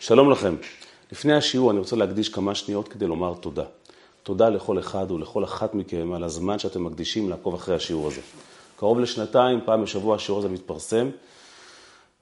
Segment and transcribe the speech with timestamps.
[0.00, 0.54] שלום לכם.
[1.12, 3.64] לפני השיעור אני רוצה להקדיש כמה שניות כדי לומר תודה.
[4.22, 8.20] תודה לכל אחד ולכל אחת מכם על הזמן שאתם מקדישים לעקוב אחרי השיעור הזה.
[8.76, 11.08] קרוב לשנתיים, פעם בשבוע השיעור הזה מתפרסם,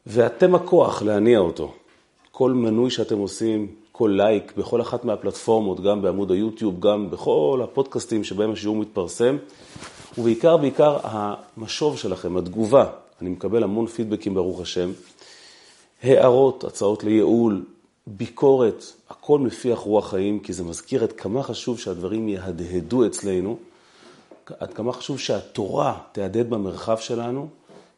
[0.07, 1.73] ואתם הכוח להניע אותו.
[2.31, 8.25] כל מנוי שאתם עושים, כל לייק, בכל אחת מהפלטפורמות, גם בעמוד היוטיוב, גם בכל הפודקאסטים
[8.25, 9.37] שבהם השיעור מתפרסם,
[10.19, 12.87] ובעיקר, בעיקר המשוב שלכם, התגובה.
[13.21, 14.91] אני מקבל המון פידבקים, ברוך השם.
[16.03, 17.65] הערות, הצעות לייעול,
[18.07, 23.59] ביקורת, הכל מפיח רוח חיים, כי זה מזכיר עד כמה חשוב שהדברים יהדהדו אצלנו,
[24.61, 27.49] עד כמה חשוב שהתורה תהדהד במרחב שלנו,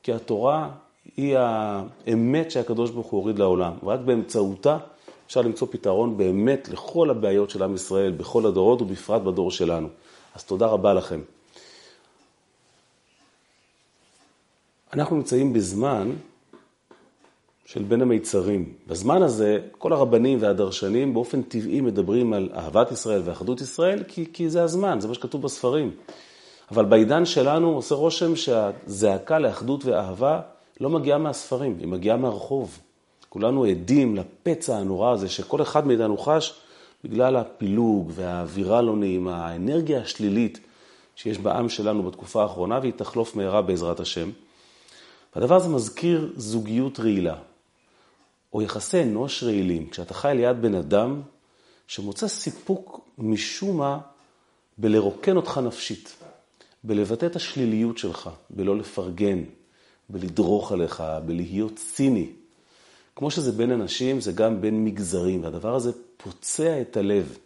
[0.02, 0.70] כי התורה
[1.16, 4.78] היא האמת שהקדוש ברוך הוא הוריד לעולם, ורק באמצעותה
[5.26, 9.88] אפשר למצוא פתרון באמת לכל הבעיות של עם ישראל, בכל הדורות ובפרט בדור שלנו.
[10.34, 11.20] אז תודה רבה לכם.
[14.92, 16.10] אנחנו נמצאים בזמן
[17.72, 18.72] של בין המיצרים.
[18.86, 24.50] בזמן הזה, כל הרבנים והדרשנים באופן טבעי מדברים על אהבת ישראל ואחדות ישראל, כי, כי
[24.50, 25.90] זה הזמן, זה מה שכתוב בספרים.
[26.70, 30.40] אבל בעידן שלנו עושה רושם שהזעקה לאחדות ואהבה
[30.80, 32.78] לא מגיעה מהספרים, היא מגיעה מהרחוב.
[33.28, 36.54] כולנו עדים לפצע הנורא הזה שכל אחד מאיתנו חש
[37.04, 40.60] בגלל הפילוג והאווירה לא נעימה, האנרגיה השלילית
[41.16, 44.30] שיש בעם שלנו בתקופה האחרונה, והיא תחלוף מהרה בעזרת השם.
[45.36, 47.34] והדבר הזה מזכיר זוגיות רעילה,
[48.52, 51.22] או יחסי אנוש רעילים, כשאתה חי ליד בן אדם
[51.86, 53.98] שמוצא סיפוק משום מה
[54.78, 56.16] בלרוקן אותך נפשית,
[56.84, 59.42] בלבטא את השליליות שלך, בלא לפרגן,
[60.08, 62.30] בלדרוך עליך, בלהיות ציני.
[63.16, 67.38] כמו שזה בין אנשים, זה גם בין מגזרים, והדבר הזה פוצע את הלב.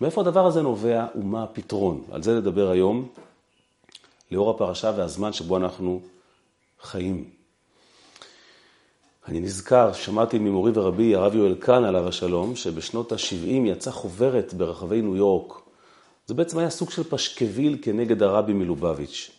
[0.00, 2.04] מאיפה הדבר הזה נובע ומה הפתרון?
[2.10, 3.08] על זה נדבר היום,
[4.30, 6.00] לאור הפרשה והזמן שבו אנחנו
[6.80, 7.41] חיים.
[9.28, 15.02] אני נזכר, שמעתי ממורי ורבי הרב יואל קאן עליו השלום, שבשנות ה-70 יצאה חוברת ברחבי
[15.02, 15.52] ניו יורק.
[16.26, 19.30] זה בעצם היה סוג של פשקוויל כנגד הרבי מלובביץ'.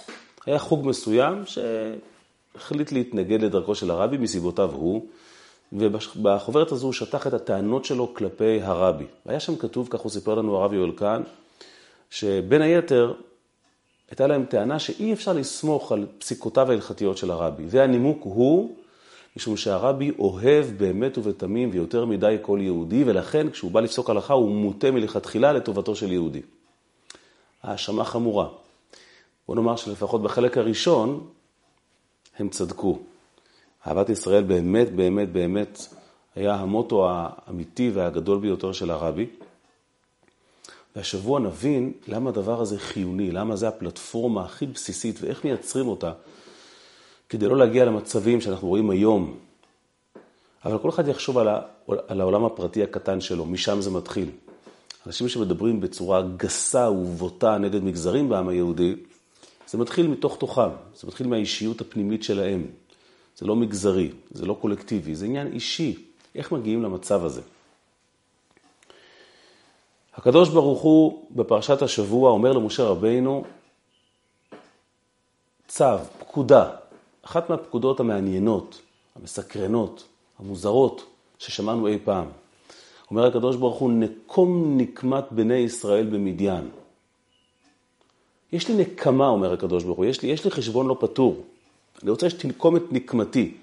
[0.45, 5.05] היה חוג מסוים שהחליט להתנגד לדרכו של הרבי מסיבותיו הוא,
[5.73, 9.05] ובחוברת הזו הוא שטח את הטענות שלו כלפי הרבי.
[9.25, 11.21] והיה שם כתוב, כך הוא סיפר לנו הרב יואל קאן,
[12.09, 13.13] שבין היתר
[14.09, 17.63] הייתה להם טענה שאי אפשר לסמוך על פסיקותיו ההלכתיות של הרבי.
[17.67, 18.75] והנימוק הוא,
[19.37, 24.51] משום שהרבי אוהב באמת ובתמים ויותר מדי כל יהודי, ולכן כשהוא בא לפסוק הלכה הוא
[24.51, 26.41] מוטה מלכתחילה לטובתו של יהודי.
[27.63, 28.47] האשמה חמורה.
[29.47, 31.27] בוא נאמר שלפחות בחלק הראשון
[32.39, 32.99] הם צדקו.
[33.87, 35.87] אהבת ישראל באמת, באמת, באמת
[36.35, 39.27] היה המוטו האמיתי והגדול ביותר של הרבי.
[40.95, 46.11] והשבוע נבין למה הדבר הזה חיוני, למה זה הפלטפורמה הכי בסיסית ואיך מייצרים אותה
[47.33, 49.37] כדי לא להגיע למצבים שאנחנו רואים היום.
[50.65, 51.61] אבל כל אחד יחשוב על, ה,
[52.07, 54.29] על העולם הפרטי הקטן שלו, משם זה מתחיל.
[55.07, 58.95] אנשים שמדברים בצורה גסה ובוטה נגד מגזרים בעם היהודי,
[59.67, 62.67] זה מתחיל מתוך תוכם, זה מתחיל מהאישיות הפנימית שלהם.
[63.37, 66.05] זה לא מגזרי, זה לא קולקטיבי, זה עניין אישי.
[66.35, 67.41] איך מגיעים למצב הזה?
[70.15, 73.43] הקדוש ברוך הוא בפרשת השבוע אומר למשה רבינו,
[75.67, 76.69] צו, פקודה,
[77.23, 78.81] אחת מהפקודות המעניינות,
[79.15, 80.03] המסקרנות,
[80.39, 81.05] המוזרות,
[81.39, 82.27] ששמענו אי פעם.
[83.11, 86.69] אומר הקדוש ברוך הוא, נקום נקמת בני ישראל במדיין.
[88.53, 91.43] יש לי נקמה, אומר הקדוש ברוך הוא, יש לי, יש לי חשבון לא פתור.
[92.03, 93.53] אני רוצה שתנקום את נקמתי.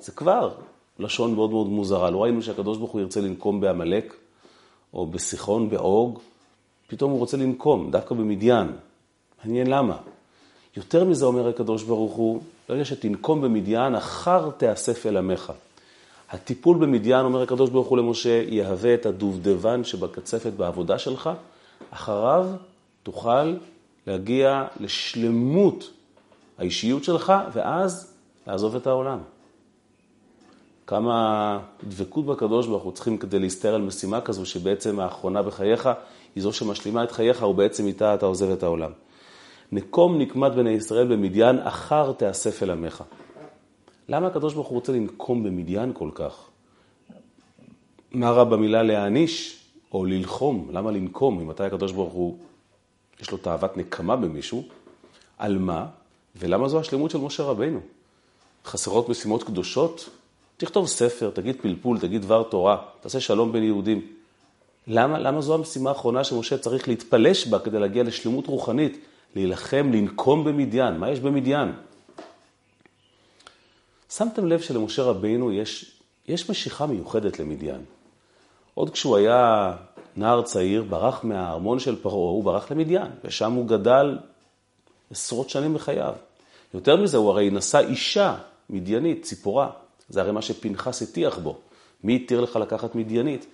[0.00, 0.54] זה כבר
[0.98, 2.10] לשון מאוד מאוד מוזרה.
[2.10, 4.14] לא ראינו שהקדוש ברוך הוא ירצה לנקום בעמלק,
[4.94, 6.18] או בסיחון, בעוג,
[6.86, 8.68] פתאום הוא רוצה לנקום, דווקא במדיין.
[9.44, 9.96] מעניין למה.
[10.76, 15.52] יותר מזה אומר הקדוש ברוך הוא, ברגע שתנקום במדיין, אחר תאסף אל עמך.
[16.30, 21.30] הטיפול במדיין, אומר הקדוש ברוך הוא למשה, יהווה את הדובדבן שבקצפת בעבודה שלך,
[21.90, 22.46] אחריו
[23.02, 23.56] תוכל
[24.06, 25.90] להגיע לשלמות
[26.58, 28.12] האישיות שלך, ואז
[28.46, 29.18] לעזוב את העולם.
[30.86, 35.88] כמה דבקות בקדוש ברוך הוא צריכים כדי להסתער על משימה כזו, שבעצם האחרונה בחייך
[36.34, 38.90] היא זו שמשלימה את חייך, ובעצם איתה אתה עוזב את העולם.
[39.72, 43.04] נקום נקמת בני ישראל במדיין, אחר תאסף אל עמך.
[44.08, 46.48] למה הקדוש ברוך הוא רוצה לנקום במדיין כל כך?
[48.12, 49.60] מה רע במילה להעניש
[49.92, 50.68] או ללחום?
[50.72, 51.38] למה לנקום?
[51.38, 52.38] ממתי הקדוש ברוך הוא,
[53.20, 54.64] יש לו תאוות נקמה במישהו?
[55.38, 55.86] על מה?
[56.36, 57.80] ולמה זו השלמות של משה רבינו?
[58.64, 60.08] חסרות משימות קדושות?
[60.56, 64.06] תכתוב ספר, תגיד פלפול, תגיד דבר תורה, תעשה שלום בין יהודים.
[64.86, 68.98] למה, למה זו המשימה האחרונה שמשה צריך להתפלש בה כדי להגיע לשלמות רוחנית,
[69.34, 70.98] להילחם, לנקום במדיין?
[70.98, 71.72] מה יש במדיין?
[74.10, 77.84] שמתם לב שלמשה רבינו יש, יש משיכה מיוחדת למדיין.
[78.74, 79.72] עוד כשהוא היה
[80.16, 84.18] נער צעיר, ברח מהארמון של פרעה, הוא ברח למדיין, ושם הוא גדל
[85.10, 86.14] עשרות שנים בחייו.
[86.74, 88.36] יותר מזה, הוא הרי נשא אישה
[88.70, 89.70] מדיינית, ציפורה.
[90.08, 91.58] זה הרי מה שפנחס הטיח בו.
[92.04, 93.46] מי התיר לך לקחת מדיינית?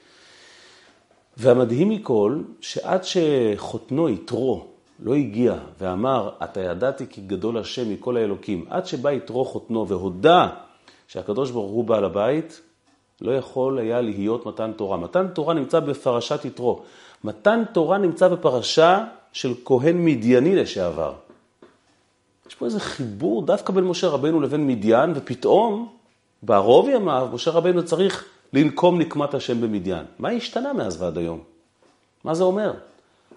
[1.36, 4.66] והמדהים מכל, שעד שחותנו יתרו
[5.00, 10.48] לא הגיע ואמר, אתה ידעתי כי גדול השם מכל האלוקים, עד שבא יתרו חותנו והודה
[11.08, 12.60] שהקדוש ברוך הוא בעל הבית,
[13.20, 14.96] לא יכול היה להיות מתן תורה.
[14.96, 16.82] מתן תורה נמצא בפרשת יתרו.
[17.24, 21.14] מתן תורה נמצא בפרשה של כהן מדייני לשעבר.
[22.48, 25.88] יש פה איזה חיבור דווקא בין משה רבנו לבין מדיין, ופתאום,
[26.42, 30.04] בערוב ימיו, משה רבנו צריך לנקום נקמת השם במדיין.
[30.18, 31.40] מה השתנה מאז ועד היום?
[32.24, 32.72] מה זה אומר?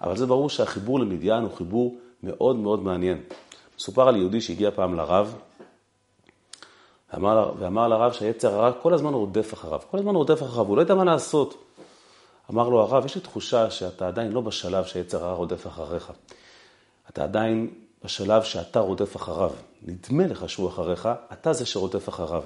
[0.00, 3.22] אבל זה ברור שהחיבור למדיין הוא חיבור מאוד מאוד מעניין.
[3.78, 5.34] מסופר על יהודי שהגיע פעם לרב,
[7.12, 10.82] ואמר, ואמר לרב שהיצר הרע כל הזמן רודף אחריו, כל הזמן רודף אחריו, הוא לא
[10.82, 11.64] יודע מה לעשות.
[12.50, 16.12] אמר לו הרב, יש לי תחושה שאתה עדיין לא בשלב שהיצר הרע רודף אחריך.
[17.10, 17.70] אתה עדיין
[18.04, 19.50] בשלב שאתה רודף אחריו.
[19.82, 22.42] נדמה לך שהוא אחריך, אתה זה שרודף אחריו.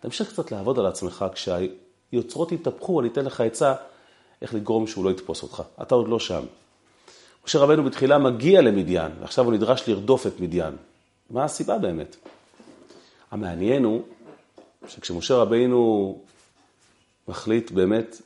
[0.00, 3.74] תמשיך קצת לעבוד על עצמך, כשהיוצרות יתהפכו, אני אתן לך עצה
[4.42, 5.62] איך לגרום שהוא לא יתפוס אותך.
[5.82, 6.44] אתה עוד לא שם.
[7.46, 10.76] משה רבנו בתחילה מגיע למדיין, ועכשיו הוא נדרש לרדוף את מדיין.
[11.30, 12.16] מה הסיבה באמת?
[13.30, 14.02] המעניין הוא
[14.88, 16.18] שכשמשה רבינו
[17.28, 18.16] מחליט באמת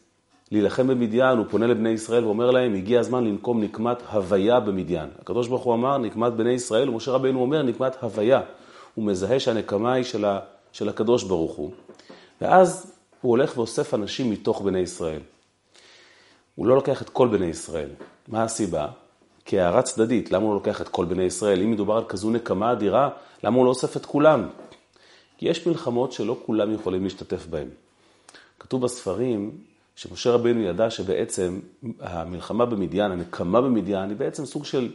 [0.53, 5.09] להילחם במדיין, הוא פונה לבני ישראל ואומר להם, הגיע הזמן לנקום נקמת הוויה במדיין.
[5.21, 8.41] הקדוש ברוך הוא אמר, נקמת בני ישראל, ומשה רבינו אומר, נקמת הוויה.
[8.95, 10.39] הוא מזהה שהנקמה היא של, ה,
[10.73, 11.71] של הקדוש ברוך הוא.
[12.41, 15.21] ואז הוא הולך ואוסף אנשים מתוך בני ישראל.
[16.55, 17.89] הוא לא לוקח את כל בני ישראל.
[18.29, 18.89] מה הסיבה?
[19.51, 21.63] כהערה צדדית, למה הוא לוקח את כל בני ישראל?
[21.63, 23.09] אם מדובר על כזו נקמה אדירה,
[23.45, 24.49] למה הוא לא אוסף את כולם?
[25.39, 27.69] כי יש מלחמות שלא כולם יכולים להשתתף בהן.
[28.61, 29.51] כתוב בספרים
[29.97, 31.61] שמשה רבינו ידע שבעצם
[32.01, 34.93] המלחמה במדיין, הנקמה במדיין, היא בעצם סוג של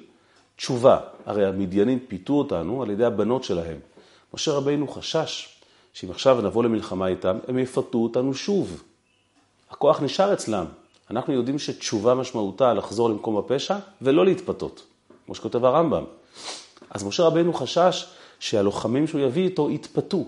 [0.56, 1.00] תשובה.
[1.26, 3.78] הרי המדיינים פיתו אותנו על ידי הבנות שלהם.
[4.34, 5.60] משה רבינו חשש
[5.94, 8.84] שאם עכשיו נבוא למלחמה איתם, הם יפתו אותנו שוב.
[9.70, 10.66] הכוח נשאר אצלם.
[11.12, 14.84] אנחנו יודעים שתשובה משמעותה לחזור למקום הפשע ולא להתפתות,
[15.26, 16.04] כמו שכותב הרמב"ם.
[16.90, 18.06] אז משה רבינו חשש
[18.40, 20.26] שהלוחמים שהוא יביא איתו יתפתו,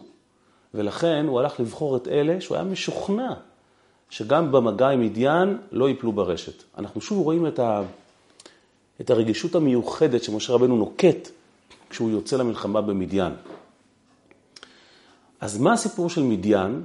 [0.74, 3.34] ולכן הוא הלך לבחור את אלה שהוא היה משוכנע
[4.10, 6.64] שגם במגע עם מדיין לא ייפלו ברשת.
[6.78, 7.82] אנחנו שוב רואים את, ה...
[9.02, 11.30] את הרגישות המיוחדת שמשה רבנו נוקט
[11.90, 13.34] כשהוא יוצא למלחמה במדיין.
[15.40, 16.84] אז מה הסיפור של מדיין?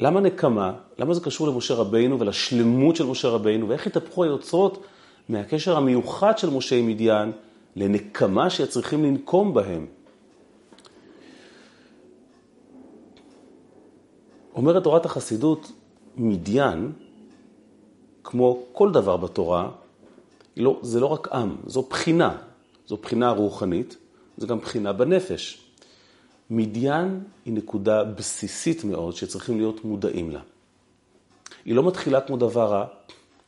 [0.00, 0.72] למה נקמה?
[0.98, 3.68] למה זה קשור למשה רבינו ולשלמות של משה רבינו?
[3.68, 4.84] ואיך התהפכו היוצרות
[5.28, 7.32] מהקשר המיוחד של משה עם מדיין
[7.76, 9.86] לנקמה שצריכים לנקום בהם?
[14.54, 15.72] אומרת תורת החסידות,
[16.16, 16.92] מדיין,
[18.24, 19.70] כמו כל דבר בתורה,
[20.56, 22.36] לא, זה לא רק עם, זו בחינה.
[22.86, 23.96] זו בחינה רוחנית,
[24.36, 25.59] זו גם בחינה בנפש.
[26.50, 30.40] מדיין היא נקודה בסיסית מאוד שצריכים להיות מודעים לה.
[31.64, 32.86] היא לא מתחילה כמו דבר רע,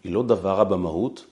[0.04, 1.24] היא לא דבר רע במהות,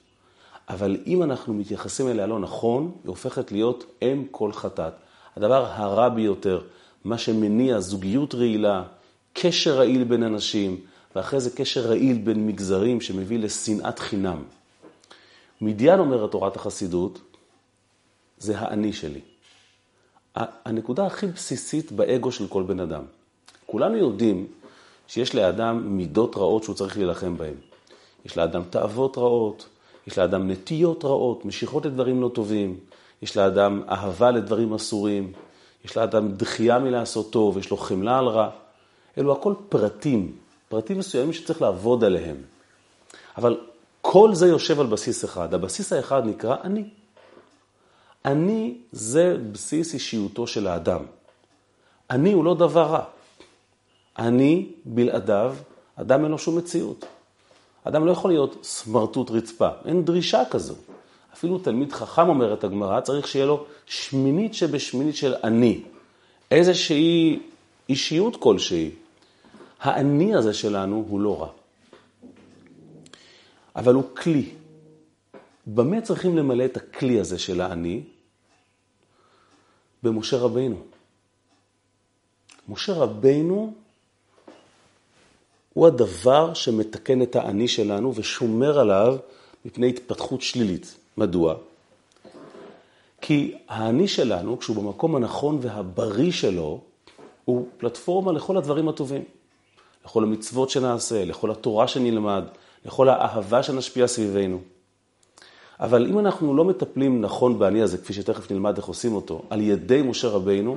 [0.68, 4.92] אבל אם אנחנו מתייחסים אליה לא נכון, היא הופכת להיות אם כל חטאת.
[5.36, 6.60] הדבר הרע ביותר,
[7.04, 8.82] מה שמניע זוגיות רעילה,
[9.32, 10.80] קשר רעיל בין אנשים,
[11.16, 14.42] ואחרי זה קשר רעיל בין מגזרים שמביא לשנאת חינם.
[15.60, 17.20] מדיין אומרת תורת החסידות,
[18.38, 19.20] זה האני שלי.
[20.64, 23.02] הנקודה הכי בסיסית באגו של כל בן אדם.
[23.66, 24.46] כולנו יודעים
[25.08, 27.54] שיש לאדם מידות רעות שהוא צריך להילחם בהן.
[28.24, 29.68] יש לאדם תאוות רעות,
[30.06, 32.78] יש לאדם נטיות רעות, משיכות לדברים לא טובים,
[33.22, 35.32] יש לאדם אהבה לדברים אסורים,
[35.84, 38.50] יש לאדם דחייה מלעשות טוב, יש לו חמלה על רע.
[39.18, 40.32] אלו הכל פרטים,
[40.68, 42.36] פרטים מסוימים שצריך לעבוד עליהם.
[43.36, 43.60] אבל
[44.00, 45.54] כל זה יושב על בסיס אחד.
[45.54, 46.84] הבסיס האחד נקרא אני.
[48.24, 51.00] אני זה בסיס אישיותו של האדם.
[52.10, 53.04] אני הוא לא דבר רע.
[54.18, 55.56] אני בלעדיו,
[55.96, 57.04] אדם אין לו שום מציאות.
[57.84, 60.74] אדם לא יכול להיות סמרטוט רצפה, אין דרישה כזו.
[61.34, 65.80] אפילו תלמיד חכם, אומרת הגמרא, צריך שיהיה לו שמינית שבשמינית של אני.
[66.50, 67.40] איזושהי
[67.88, 68.90] אישיות כלשהי.
[69.80, 71.48] האני הזה שלנו הוא לא רע.
[73.76, 74.50] אבל הוא כלי.
[75.66, 78.02] במה צריכים למלא את הכלי הזה של האני?
[80.02, 80.76] במשה רבינו.
[82.68, 83.74] משה רבינו
[85.74, 89.16] הוא הדבר שמתקן את האני שלנו ושומר עליו
[89.64, 90.96] מפני התפתחות שלילית.
[91.16, 91.54] מדוע?
[93.20, 96.80] כי האני שלנו, כשהוא במקום הנכון והבריא שלו,
[97.44, 99.24] הוא פלטפורמה לכל הדברים הטובים.
[100.04, 102.44] לכל המצוות שנעשה, לכל התורה שנלמד,
[102.84, 104.60] לכל האהבה שנשפיע סביבנו.
[105.80, 109.60] אבל אם אנחנו לא מטפלים נכון באני הזה, כפי שתכף נלמד איך עושים אותו, על
[109.60, 110.76] ידי משה רבינו,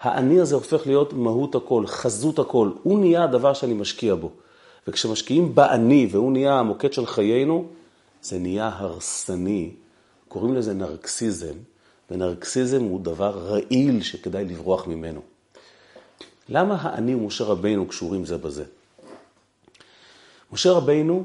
[0.00, 2.70] האני הזה הופך להיות מהות הכל, חזות הכל.
[2.82, 4.30] הוא נהיה הדבר שאני משקיע בו.
[4.88, 7.66] וכשמשקיעים באני והוא נהיה המוקד של חיינו,
[8.22, 9.70] זה נהיה הרסני.
[10.28, 11.54] קוראים לזה נרקסיזם,
[12.10, 15.20] ונרקסיזם הוא דבר רעיל שכדאי לברוח ממנו.
[16.48, 18.64] למה האני ומשה רבינו קשורים זה בזה?
[20.52, 21.24] משה רבינו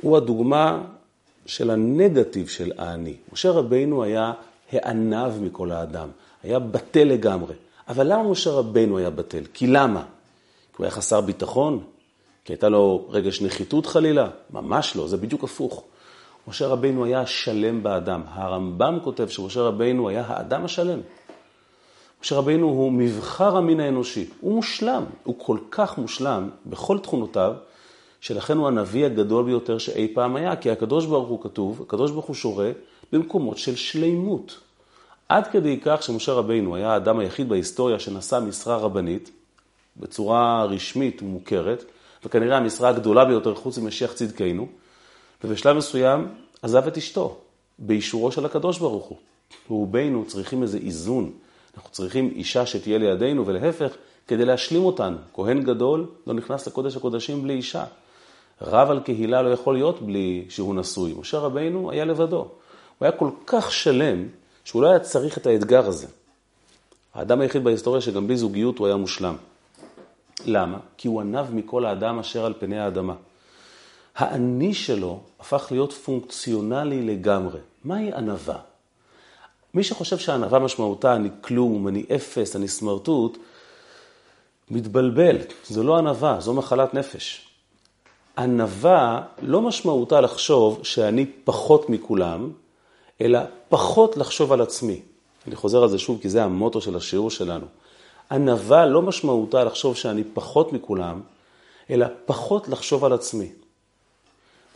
[0.00, 0.82] הוא הדוגמה
[1.46, 3.14] של הנגטיב של האני.
[3.32, 4.32] משה רבינו היה
[4.72, 6.08] הענב מכל האדם,
[6.42, 7.54] היה בטל לגמרי.
[7.88, 9.42] אבל למה משה רבינו היה בטל?
[9.54, 10.02] כי למה?
[10.02, 11.84] כי הוא היה חסר ביטחון?
[12.44, 14.28] כי הייתה לו רגש נחיתות חלילה?
[14.50, 15.84] ממש לא, זה בדיוק הפוך.
[16.48, 18.22] משה רבינו היה שלם באדם.
[18.28, 21.00] הרמב"ם כותב שמשה רבינו היה האדם השלם.
[22.22, 27.54] משה רבינו הוא מבחר המין האנושי, הוא מושלם, הוא כל כך מושלם בכל תכונותיו,
[28.26, 32.26] שלכן הוא הנביא הגדול ביותר שאי פעם היה, כי הקדוש ברוך הוא כתוב, הקדוש ברוך
[32.26, 32.70] הוא שורה
[33.12, 34.60] במקומות של שלימות.
[35.28, 39.30] עד כדי כך שמשה רבינו היה האדם היחיד בהיסטוריה שנשא משרה רבנית,
[39.96, 41.84] בצורה רשמית ומוכרת,
[42.24, 44.68] וכנראה המשרה הגדולה ביותר חוץ ממשיח צדקנו,
[45.44, 46.28] ובשלב מסוים
[46.62, 47.36] עזב את אשתו,
[47.78, 49.18] באישורו של הקדוש ברוך הוא.
[49.70, 51.32] ורובנו צריכים איזה איזון.
[51.76, 53.96] אנחנו צריכים אישה שתהיה לידינו, ולהפך,
[54.28, 55.16] כדי להשלים אותנו.
[55.34, 57.84] כהן גדול לא נכנס לקודש הקודשים בלי אישה.
[58.62, 61.14] רב על קהילה לא יכול להיות בלי שהוא נשוי.
[61.18, 62.36] משה רבינו היה לבדו.
[62.36, 62.48] הוא
[63.00, 64.28] היה כל כך שלם,
[64.64, 66.06] שהוא לא היה צריך את האתגר הזה.
[67.14, 69.36] האדם היחיד בהיסטוריה שגם בלי זוגיות הוא היה מושלם.
[70.46, 70.78] למה?
[70.96, 73.14] כי הוא ענב מכל האדם אשר על פני האדמה.
[74.16, 77.60] האני שלו הפך להיות פונקציונלי לגמרי.
[77.84, 78.58] מהי ענווה?
[79.74, 83.38] מי שחושב שענווה משמעותה אני כלום, אני אפס, אני סמרטוט,
[84.70, 85.36] מתבלבל.
[85.64, 87.48] זו לא ענווה, זו מחלת נפש.
[88.38, 92.50] ענווה לא משמעותה לחשוב שאני פחות מכולם,
[93.20, 93.38] אלא
[93.68, 95.00] פחות לחשוב על עצמי.
[95.46, 97.66] אני חוזר על זה שוב, כי זה המוטו של השיעור שלנו.
[98.30, 101.20] ענווה לא משמעותה לחשוב שאני פחות מכולם,
[101.90, 103.48] אלא פחות לחשוב על עצמי.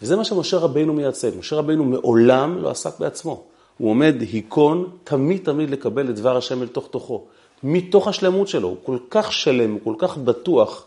[0.03, 1.31] וזה מה שמשה רבינו מייצג.
[1.39, 3.43] משה רבינו מעולם לא עסק בעצמו.
[3.79, 7.25] הוא עומד היכון תמיד תמיד לקבל את דבר השם אל תוך תוכו.
[7.63, 10.87] מתוך השלמות שלו, הוא כל כך שלם, הוא כל כך בטוח,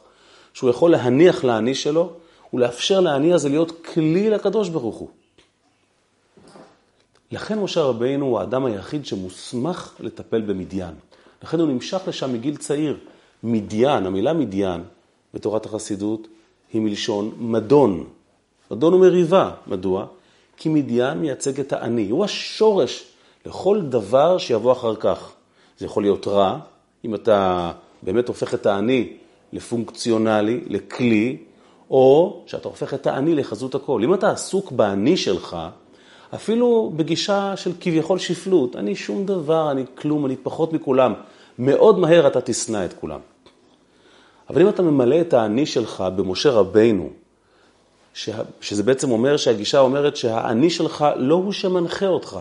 [0.53, 2.09] שהוא יכול להניח לאני שלו,
[2.53, 5.09] ולאפשר לאני הזה להיות כלי לקדוש ברוך הוא.
[7.31, 10.93] לכן משה רבינו הוא האדם היחיד שמוסמך לטפל במדיין.
[11.43, 12.97] לכן הוא נמשך לשם מגיל צעיר.
[13.43, 14.83] מדיין, המילה מדיין
[15.33, 16.27] בתורת החסידות
[16.73, 18.07] היא מלשון מדון.
[18.71, 19.51] מדון ומריבה.
[19.67, 20.05] מדוע?
[20.57, 22.09] כי מדיין מייצג את האני.
[22.09, 23.03] הוא השורש
[23.45, 25.31] לכל דבר שיבוא אחר כך.
[25.77, 26.59] זה יכול להיות רע,
[27.05, 27.71] אם אתה
[28.03, 29.13] באמת הופך את האני
[29.53, 31.37] לפונקציונלי, לכלי,
[31.93, 34.01] או שאתה הופך את האני לחזות הכל.
[34.03, 35.57] אם אתה עסוק באני שלך,
[36.35, 41.13] אפילו בגישה של כביכול שפלות, אני שום דבר, אני כלום, אני פחות מכולם,
[41.59, 43.19] מאוד מהר אתה תשנא את כולם.
[44.49, 47.09] אבל אם אתה ממלא את האני שלך במשה רבינו,
[48.61, 52.39] שזה בעצם אומר שהגישה אומרת שהאני שלך לא הוא שמנחה אותך,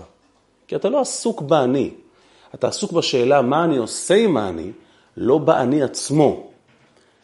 [0.67, 1.91] כי אתה לא עסוק באני,
[2.55, 4.71] אתה עסוק בשאלה מה אני עושה עם האני,
[5.17, 6.52] לא באני עצמו.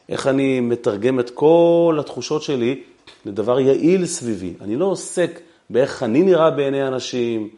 [0.08, 2.82] איך אני מתרגם את כל התחושות שלי
[3.26, 4.54] לדבר יעיל סביבי.
[4.60, 7.48] אני לא עוסק באיך אני נראה בעיני אנשים,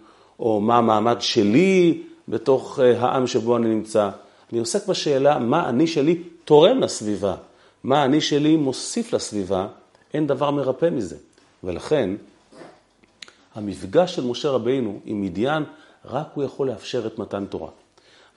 [0.41, 4.11] או מה המעמד שלי בתוך אה, העם שבו אני נמצא.
[4.53, 7.35] אני עוסק בשאלה מה אני שלי תורם לסביבה,
[7.85, 9.67] מה אני שלי מוסיף לסביבה,
[10.15, 11.17] אין דבר מרפא מזה.
[11.65, 12.11] ולכן,
[13.55, 15.65] המפגש של משה רבינו עם מדיין,
[16.05, 17.71] רק הוא יכול לאפשר את מתן תורה.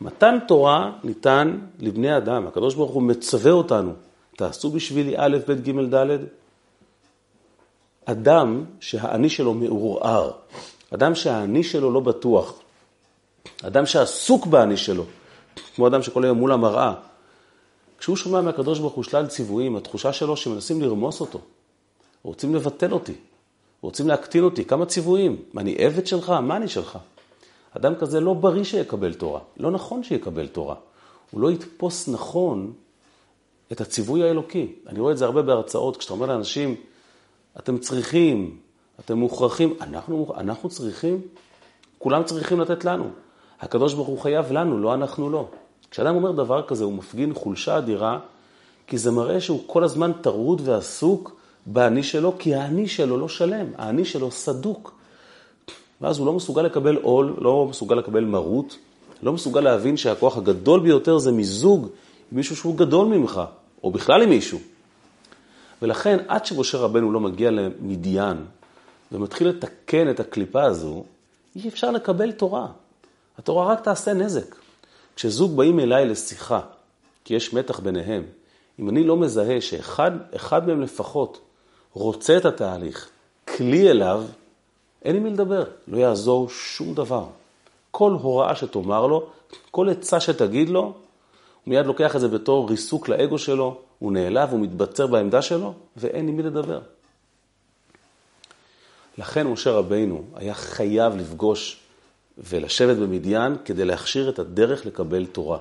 [0.03, 3.93] מתן תורה ניתן לבני אדם, הקדוש ברוך הוא מצווה אותנו,
[4.37, 6.17] תעשו בשבילי א', ב', ג', ד'.
[8.05, 10.31] אדם שהאני שלו מעורער,
[10.93, 12.59] אדם שהאני שלו לא בטוח,
[13.63, 15.05] אדם שעסוק באני שלו,
[15.75, 16.93] כמו אדם שכל היום מול המראה,
[17.97, 21.39] כשהוא שומע מהקדוש ברוך הוא שלל ציוויים, התחושה שלו שמנסים לרמוס אותו,
[22.23, 23.15] רוצים לבטל אותי,
[23.81, 26.29] רוצים להקטין אותי, כמה ציוויים, אני עבד שלך?
[26.29, 26.97] מה אני שלך?
[27.77, 30.75] אדם כזה לא בריא שיקבל תורה, לא נכון שיקבל תורה.
[31.31, 32.73] הוא לא יתפוס נכון
[33.71, 34.75] את הציווי האלוקי.
[34.87, 36.75] אני רואה את זה הרבה בהרצאות, כשאתה אומר לאנשים,
[37.59, 38.57] אתם צריכים,
[38.99, 41.21] אתם מוכרחים, אנחנו, אנחנו צריכים,
[41.99, 43.09] כולם צריכים לתת לנו.
[43.61, 45.47] הקדוש ברוך הוא חייב לנו, לא אנחנו לא.
[45.91, 48.19] כשאדם אומר דבר כזה, הוא מפגין חולשה אדירה,
[48.87, 53.65] כי זה מראה שהוא כל הזמן טרוד ועסוק באני שלו, כי האני שלו לא שלם,
[53.77, 54.93] האני שלו סדוק.
[56.03, 58.77] ואז הוא לא מסוגל לקבל עול, לא מסוגל לקבל מרות,
[59.23, 61.81] לא מסוגל להבין שהכוח הגדול ביותר זה מיזוג
[62.31, 63.41] עם מישהו שהוא גדול ממך.
[63.83, 64.59] או בכלל עם מישהו.
[65.81, 68.37] ולכן, עד שמשה רבנו לא מגיע למדיין
[69.11, 71.03] ומתחיל לתקן את הקליפה הזו,
[71.55, 72.67] אי אפשר לקבל תורה.
[73.37, 74.55] התורה רק תעשה נזק.
[75.15, 76.59] כשזוג באים אליי לשיחה,
[77.25, 78.23] כי יש מתח ביניהם,
[78.79, 81.41] אם אני לא מזהה שאחד מהם לפחות
[81.93, 83.09] רוצה את התהליך,
[83.57, 84.23] כלי אליו,
[85.03, 87.25] אין עם מי לדבר, לא יעזור שום דבר.
[87.91, 89.27] כל הוראה שתאמר לו,
[89.71, 90.93] כל עצה שתגיד לו, הוא
[91.67, 96.27] מיד לוקח את זה בתור ריסוק לאגו שלו, הוא נעלב, הוא מתבצר בעמדה שלו, ואין
[96.27, 96.79] עם מי לדבר.
[99.17, 101.79] לכן משה רבינו היה חייב לפגוש
[102.37, 105.57] ולשבת במדיין כדי להכשיר את הדרך לקבל תורה.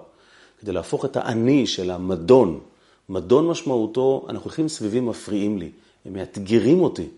[0.61, 2.61] כדי להפוך את האני של המדון.
[3.09, 5.71] מדון משמעותו, אנחנו הולכים סביבים מפריעים לי,
[6.05, 7.09] הם מאתגרים אותי.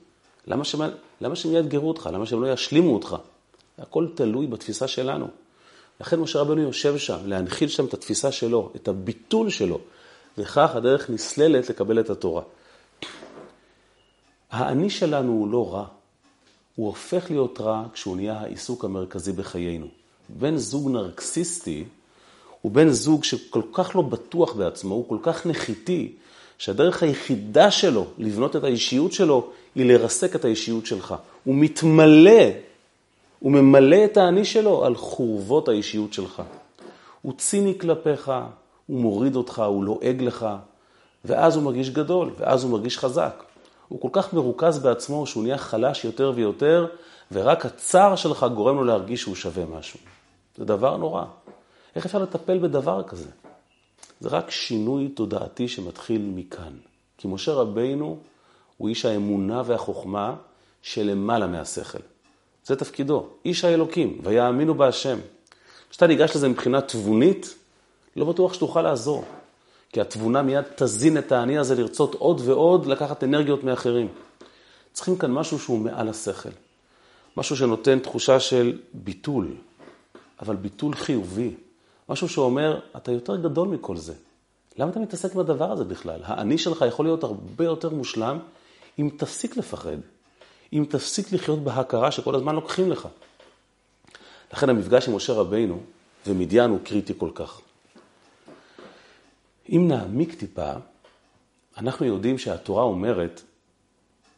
[0.46, 0.80] למה שהם,
[1.20, 2.10] למה שהם יאתגרו אותך?
[2.12, 3.16] למה שהם לא ישלימו אותך?
[3.78, 5.28] הכל תלוי בתפיסה שלנו.
[6.00, 9.80] לכן משה רבנו יושב שם, להנחיל שם את התפיסה שלו, את הביטול שלו,
[10.38, 12.42] וכך הדרך נסללת לקבל את התורה.
[14.50, 15.86] האני שלנו הוא לא רע,
[16.74, 19.86] הוא הופך להיות רע כשהוא נהיה העיסוק המרכזי בחיינו.
[20.28, 21.84] בן זוג נרקסיסטי
[22.60, 26.12] הוא בן זוג שכל כך לא בטוח בעצמו, הוא כל כך נחיתי,
[26.58, 31.14] שהדרך היחידה שלו לבנות את האישיות שלו היא לרסק את האישיות שלך.
[31.44, 32.50] הוא מתמלא,
[33.38, 36.42] הוא ממלא את האני שלו על חורבות האישיות שלך.
[37.22, 38.32] הוא ציני כלפיך,
[38.86, 40.46] הוא מוריד אותך, הוא לועג לך,
[41.24, 43.42] ואז הוא מרגיש גדול, ואז הוא מרגיש חזק.
[43.88, 46.86] הוא כל כך מרוכז בעצמו שהוא נהיה חלש יותר ויותר,
[47.32, 49.98] ורק הצער שלך גורם לו להרגיש שהוא שווה משהו.
[50.56, 51.24] זה דבר נורא.
[51.96, 53.28] איך אפשר לטפל בדבר כזה?
[54.24, 56.72] זה רק שינוי תודעתי שמתחיל מכאן.
[57.18, 58.18] כי משה רבינו
[58.76, 60.34] הוא איש האמונה והחוכמה
[60.82, 61.98] שלמעלה מהשכל.
[62.66, 65.18] זה תפקידו, איש האלוקים, ויאמינו בהשם.
[65.90, 67.54] כשאתה ניגש לזה מבחינה תבונית,
[68.16, 69.24] לא בטוח שתוכל לעזור.
[69.92, 74.08] כי התבונה מיד תזין את האני הזה לרצות עוד ועוד לקחת אנרגיות מאחרים.
[74.92, 76.50] צריכים כאן משהו שהוא מעל השכל.
[77.36, 79.56] משהו שנותן תחושה של ביטול,
[80.40, 81.54] אבל ביטול חיובי.
[82.08, 84.14] משהו שאומר, אתה יותר גדול מכל זה.
[84.76, 86.20] למה אתה מתעסק בדבר הזה בכלל?
[86.24, 88.38] האני שלך יכול להיות הרבה יותר מושלם
[88.98, 89.96] אם תפסיק לפחד,
[90.72, 93.08] אם תפסיק לחיות בהכרה שכל הזמן לוקחים לך.
[94.52, 95.80] לכן המפגש עם משה רבינו
[96.26, 97.60] ומדיין הוא קריטי כל כך.
[99.68, 100.72] אם נעמיק טיפה,
[101.78, 103.42] אנחנו יודעים שהתורה אומרת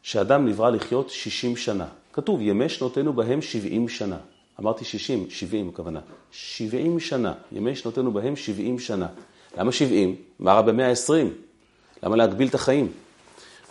[0.03, 1.87] שאדם נברא לחיות 60 שנה.
[2.13, 4.17] כתוב, ימי שנותינו בהם 70 שנה.
[4.59, 5.99] אמרתי 60, 70 הכוונה.
[6.31, 9.07] 70 שנה, ימי שנותינו בהם 70 שנה.
[9.57, 10.15] למה 70?
[10.39, 11.11] מה רע ב-120?
[12.03, 12.91] למה להגביל את החיים?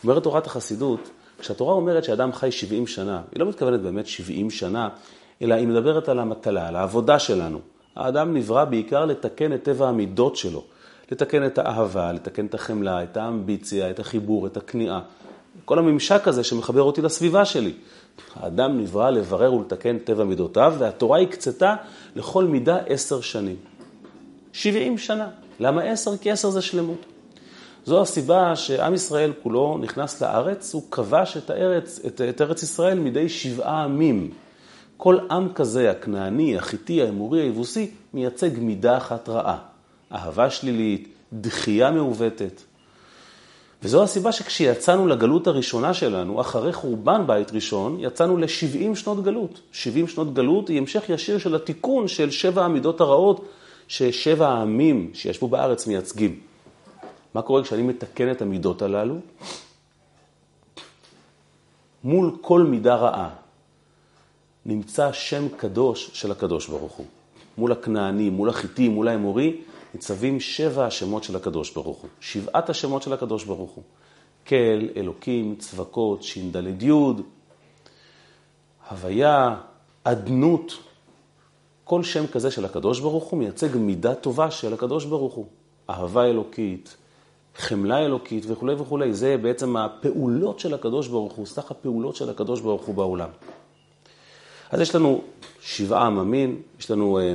[0.04, 4.88] אומרת תורת החסידות, כשהתורה אומרת שאדם חי 70 שנה, היא לא מתכוונת באמת 70 שנה,
[5.42, 7.60] אלא היא מדברת על המטלה, על העבודה שלנו.
[7.96, 10.64] האדם נברא בעיקר לתקן את טבע המידות שלו,
[11.12, 15.00] לתקן את האהבה, לתקן את החמלה, את האמביציה, את החיבור, את הכניעה.
[15.64, 17.72] כל הממשק הזה שמחבר אותי לסביבה שלי.
[18.34, 21.74] האדם נברא לברר ולתקן טבע מידותיו, והתורה הקצתה
[22.16, 23.56] לכל מידה עשר שנים.
[24.52, 25.28] שבעים שנה.
[25.60, 26.16] למה עשר?
[26.16, 27.06] כי עשר זה שלמות.
[27.84, 32.98] זו הסיבה שעם ישראל כולו נכנס לארץ, הוא כבש את, הארץ, את, את ארץ ישראל
[32.98, 34.30] מדי שבעה עמים.
[34.96, 39.58] כל עם כזה, הכנעני, החיטי, האמורי, היבוסי, מייצג מידה אחת רעה.
[40.12, 42.62] אהבה שלילית, דחייה מעוותת.
[43.82, 49.60] וזו הסיבה שכשיצאנו לגלות הראשונה שלנו, אחרי חורבן בית ראשון, יצאנו ל-70 שנות גלות.
[49.72, 53.44] 70 שנות גלות היא המשך ישיר של התיקון של שבע המידות הרעות
[53.88, 56.40] ששבע העמים שישבו בארץ מייצגים.
[57.34, 59.14] מה קורה כשאני מתקן את המידות הללו?
[62.04, 63.30] מול כל מידה רעה
[64.66, 67.06] נמצא שם קדוש של הקדוש ברוך הוא.
[67.58, 69.56] מול הכנעני, מול החיטי, מול האמורי,
[69.96, 72.10] ניצבים שבע השמות של הקדוש ברוך הוא.
[72.20, 73.84] שבעת השמות של הקדוש ברוך הוא.
[74.46, 76.56] כל, אלוקים, צבקות, ש"ד
[78.90, 79.56] הוויה,
[80.04, 80.72] אדנות.
[81.84, 85.46] כל שם כזה של הקדוש ברוך הוא מייצג מידה טובה של הקדוש ברוך הוא.
[85.90, 86.96] אהבה אלוקית,
[87.56, 89.14] חמלה אלוקית וכולי וכולי.
[89.14, 93.28] זה בעצם הפעולות של הקדוש ברוך הוא, סך הפעולות של הקדוש ברוך הוא בעולם.
[94.70, 95.22] אז יש לנו
[95.60, 97.34] שבעה עממים, יש לנו אה,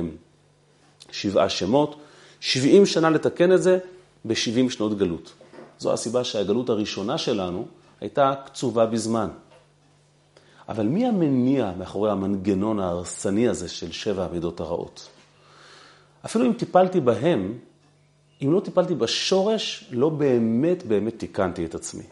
[1.10, 1.96] שבעה שמות,
[2.42, 3.78] 70 שנה לתקן את זה
[4.24, 5.32] ב-70 שנות גלות.
[5.78, 7.66] זו הסיבה שהגלות הראשונה שלנו
[8.00, 9.28] הייתה קצובה בזמן.
[10.68, 15.08] אבל מי המניע מאחורי המנגנון ההרסני הזה של שבע המידות הרעות?
[16.24, 17.58] אפילו אם טיפלתי בהם,
[18.42, 22.04] אם לא טיפלתי בשורש, לא באמת באמת תיקנתי את עצמי.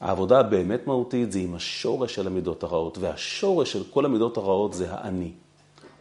[0.00, 4.86] העבודה הבאמת מהותית זה עם השורש של המידות הרעות, והשורש של כל המידות הרעות זה
[4.90, 5.32] האני.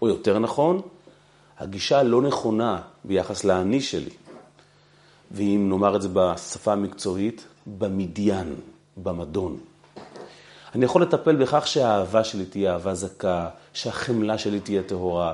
[0.02, 0.82] או יותר נכון,
[1.60, 4.10] הגישה הלא נכונה ביחס לאני שלי.
[5.32, 7.46] ואם נאמר את זה בשפה המקצועית,
[7.80, 8.56] במדיין,
[8.98, 9.58] במדון.
[10.76, 15.34] אני יכול לטפל בכך שהאהבה שלי תהיה אהבה זכה, שהחמלה שלי תהיה טהורה,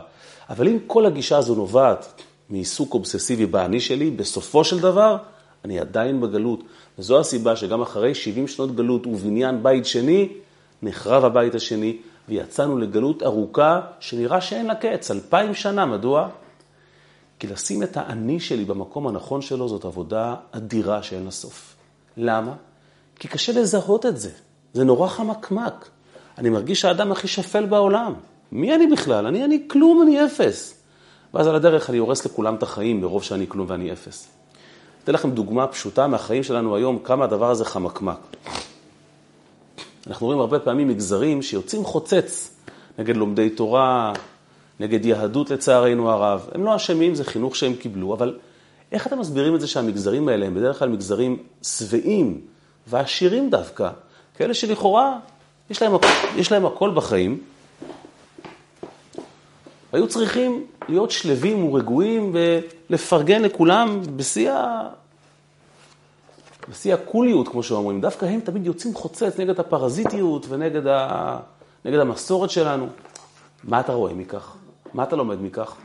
[0.50, 5.18] אבל אם כל הגישה הזו נובעת מעיסוק אובססיבי באני שלי, בסופו של דבר,
[5.66, 6.64] אני עדיין בגלות.
[7.00, 10.30] וזו הסיבה שגם אחרי 70 שנות גלות ובניין בית שני,
[10.82, 11.98] נחרב הבית השני,
[12.30, 15.86] ויצאנו לגלות ארוכה שנראה שאין לה קץ, אלפיים שנה.
[15.86, 16.30] מדוע?
[17.40, 21.76] כי לשים את האני שלי במקום הנכון שלו זאת עבודה אדירה שאין לה סוף.
[22.18, 22.54] למה?
[23.16, 24.30] כי קשה לזהות את זה.
[24.74, 25.90] זה נורא חמקמק.
[26.38, 28.14] אני מרגיש שהאדם הכי שפל בעולם.
[28.52, 29.26] מי אני בכלל?
[29.26, 30.84] אני, אני כלום, אני אפס.
[31.34, 34.28] ואז על הדרך אני הורס לכולם את החיים ברוב שאני כלום ואני אפס.
[35.04, 38.20] אתן לכם דוגמה פשוטה מהחיים שלנו היום, כמה הדבר הזה חמקמק.
[40.08, 42.56] אנחנו רואים הרבה פעמים מגזרים שיוצאים חוצץ
[43.00, 44.14] נגד לומדי תורה,
[44.80, 46.50] נגד יהדות לצערנו הרב.
[46.52, 48.38] הם לא אשמים, זה חינוך שהם קיבלו, אבל
[48.92, 52.42] איך אתם מסבירים את זה שהמגזרים האלה הם בדרך כלל מגזרים שבעים
[52.88, 53.90] ועשירים דווקא,
[54.38, 55.20] כאלה שלכאורה
[55.70, 55.92] יש להם,
[56.36, 57.40] יש להם הכל בחיים,
[59.94, 62.36] והיו צריכים להיות שלווים ורגועים
[62.90, 64.54] ולפרגן לכולם בשיא.
[66.70, 68.02] בשיא הקוליות, כמו שאומרים.
[68.02, 71.40] דווקא הם תמיד יוצאים חוצץ נגד הפרזיטיות ונגד ה...
[71.86, 72.88] נגד המסורת שלנו.
[73.64, 74.56] מה אתה רואה מכך?
[74.94, 75.76] מה אתה לומד מכך?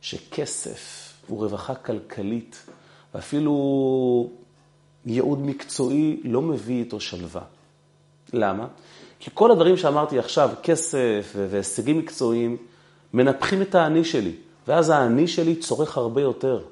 [0.00, 2.66] שכסף הוא רווחה כלכלית,
[3.14, 4.30] ואפילו
[5.06, 7.42] ייעוד מקצועי לא מביא איתו שלווה.
[8.32, 8.66] למה?
[9.20, 12.56] כי כל הדברים שאמרתי עכשיו, כסף והישגים מקצועיים,
[13.12, 14.32] מנפחים את האני שלי,
[14.68, 16.62] ואז האני שלי צורך הרבה יותר.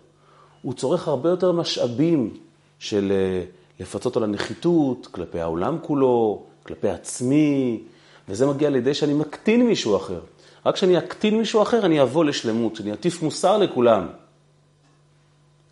[0.63, 2.37] הוא צורך הרבה יותר משאבים
[2.79, 3.45] של אה,
[3.81, 7.83] לפצות על הנחיתות, כלפי העולם כולו, כלפי עצמי,
[8.29, 10.21] וזה מגיע לידי שאני מקטין מישהו אחר.
[10.67, 14.07] רק כשאני אקטין מישהו אחר, אני אבוא לשלמות, שאני אטיף מוסר לכולם.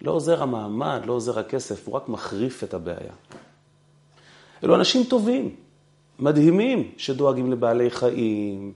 [0.02, 3.12] לא עוזר המעמד, לא עוזר הכסף, הוא רק מחריף את הבעיה.
[4.64, 5.54] אלו אנשים טובים,
[6.18, 8.72] מדהימים, שדואגים לבעלי חיים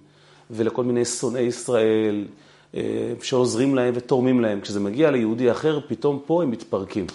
[0.51, 2.25] ולכל מיני שונאי ישראל,
[2.75, 4.61] אה, שעוזרים להם ותורמים להם.
[4.61, 7.07] כשזה מגיע ליהודי אחר, פתאום פה הם מתפרקים.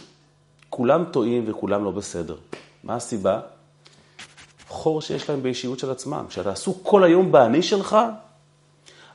[0.72, 2.36] כולם טועים וכולם לא בסדר.
[2.84, 3.40] מה הסיבה?
[4.68, 6.26] חור שיש להם באישיות של עצמם.
[6.30, 7.98] כשאתה עסוק כל היום באני שלך,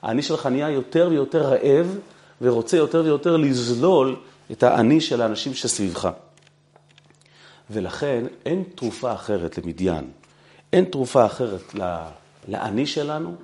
[0.02, 1.98] האני שלך נהיה יותר ויותר רעב,
[2.40, 4.16] ורוצה יותר ויותר לזלול
[4.52, 6.08] את האני של האנשים שסביבך.
[7.70, 10.10] ולכן אין תרופה אחרת למדיין,
[10.72, 11.74] אין תרופה אחרת
[12.48, 13.34] לאני שלנו,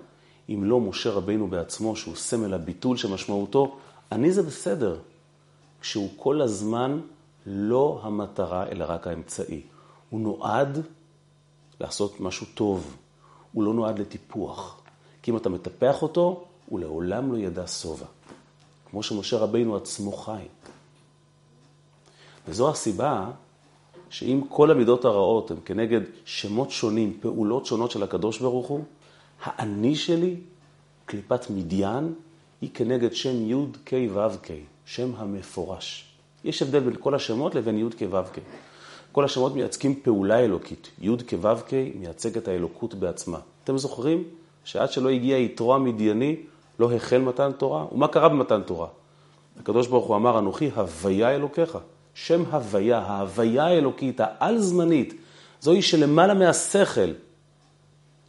[0.49, 3.77] אם לא משה רבינו בעצמו, שהוא סמל הביטול שמשמעותו,
[4.13, 4.97] אני זה בסדר,
[5.81, 7.01] כשהוא כל הזמן
[7.47, 9.63] לא המטרה, אלא רק האמצעי.
[10.11, 10.79] הוא נועד
[11.81, 12.97] לעשות משהו טוב,
[13.53, 14.81] הוא לא נועד לטיפוח.
[15.23, 18.07] כי אם אתה מטפח אותו, הוא לעולם לא ידע שובע.
[18.91, 20.43] כמו שמשה רבינו עצמו חי.
[22.49, 23.31] וזו הסיבה
[24.11, 28.85] שאם כל המידות הרעות הן כנגד שמות שונים, פעולות שונות של הקדוש ברוך הוא,
[29.43, 30.37] האני שלי,
[31.07, 32.15] קליפת מדיין,
[32.61, 33.55] היא כנגד שם י'
[33.87, 34.51] כ' ו' כ',
[34.85, 36.12] שם המפורש.
[36.45, 38.39] יש הבדל בין כל השמות לבין י' כ' ו' כ'.
[39.13, 40.91] כל השמות מייצגים פעולה אלוקית.
[41.01, 43.39] י' כ' ו' כ' מייצג את האלוקות בעצמה.
[43.65, 44.25] אתם זוכרים
[44.65, 46.37] שעד שלא הגיע יתרו המדייני,
[46.79, 47.87] לא החל מתן תורה?
[47.93, 48.89] ומה קרה במתן תורה?
[49.61, 51.79] הקדוש ברוך הוא אמר, אנוכי הוויה אלוקיך.
[52.15, 55.15] שם הוויה, ההוויה האלוקית, העל-זמנית,
[55.61, 57.11] זוהי שלמעלה מהשכל,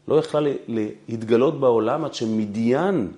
[0.07, 0.49] לא יכלה
[1.07, 3.11] להתגלות בעולם עד שמדיין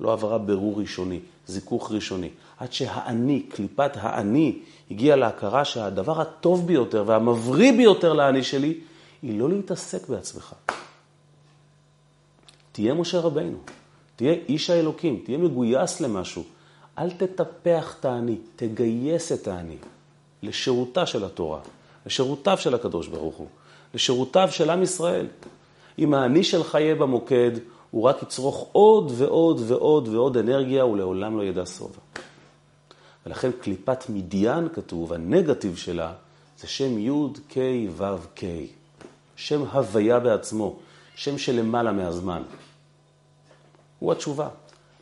[0.00, 2.30] לא עברה ברור ראשוני, זיכוך ראשוני.
[2.58, 4.58] עד שהאני, קליפת האני,
[4.90, 8.80] הגיעה להכרה שהדבר הטוב ביותר והמבריא ביותר לאני שלי,
[9.22, 10.54] היא לא להתעסק בעצמך.
[12.72, 13.58] תהיה משה רבינו,
[14.16, 16.44] תהיה איש האלוקים, תהיה מגויס למשהו.
[16.98, 19.76] אל תטפח את האני, תגייס את האני
[20.42, 21.60] לשירותה של התורה,
[22.06, 23.46] לשירותיו של הקדוש ברוך הוא,
[23.94, 25.26] לשירותיו של עם ישראל.
[25.98, 27.50] אם האני שלך יהיה במוקד,
[27.96, 31.98] הוא רק יצרוך עוד ועוד ועוד ועוד אנרגיה, ולעולם לא ידע שובע.
[33.26, 36.12] ולכן קליפת מדיין כתוב, הנגטיב שלה,
[36.58, 37.10] זה שם י'
[37.48, 37.56] ק'
[37.96, 38.04] ו'
[38.34, 38.44] ק',
[39.36, 40.76] שם הוויה בעצמו,
[41.14, 42.42] שם שלמעלה מהזמן.
[43.98, 44.48] הוא התשובה.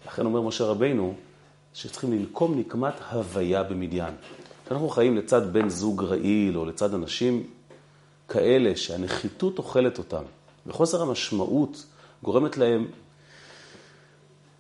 [0.07, 1.15] לכן אומר משה רבינו,
[1.75, 4.15] שצריכים ללקום נקמת הוויה במדיין.
[4.67, 7.47] כשאנחנו חיים לצד בן זוג רעיל, או לצד אנשים
[8.29, 10.23] כאלה שהנחיתות אוכלת אותם,
[10.67, 11.85] וחוסר המשמעות
[12.25, 12.87] גורמת להם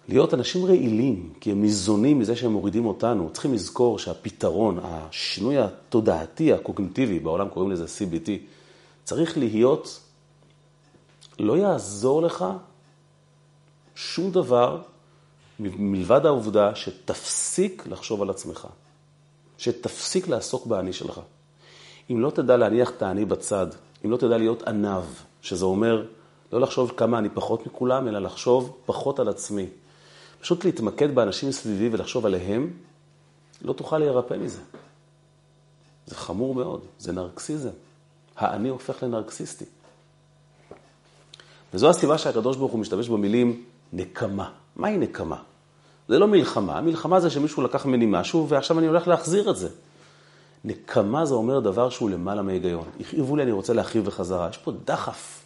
[0.09, 3.31] להיות אנשים רעילים, כי הם ניזונים מזה שהם מורידים אותנו.
[3.33, 8.29] צריכים לזכור שהפתרון, השינוי התודעתי, הקוגניטיבי, בעולם קוראים לזה CBT,
[9.05, 10.01] צריך להיות,
[11.39, 12.45] לא יעזור לך
[13.95, 14.83] שום דבר
[15.61, 18.67] מלבד העובדה שתפסיק לחשוב על עצמך.
[19.59, 21.21] שתפסיק לעסוק באני שלך.
[22.11, 23.67] אם לא תדע להניח את האני בצד,
[24.05, 25.05] אם לא תדע להיות עניו,
[25.43, 26.07] שזה אומר
[26.55, 29.67] לא לחשוב כמה אני פחות מכולם, אלא לחשוב פחות על עצמי.
[30.41, 32.71] פשוט להתמקד באנשים סביבי ולחשוב עליהם,
[33.63, 34.61] לא תוכל להירפא מזה.
[36.07, 37.71] זה חמור מאוד, זה נרקסיזם.
[38.37, 39.65] האני הופך לנרקסיסטי.
[41.75, 44.51] וזו הסיבה שהקדוש ברוך הוא משתמש במילים נקמה.
[44.77, 45.43] מהי נקמה?
[46.09, 49.69] זה לא מלחמה, מלחמה זה שמישהו לקח ממני משהו ועכשיו אני הולך להחזיר את זה.
[50.65, 52.85] נקמה זה אומר דבר שהוא למעלה מהיגיון.
[53.01, 54.49] הכאיבו לי, אני רוצה להחריב בחזרה.
[54.51, 55.44] יש פה דחף.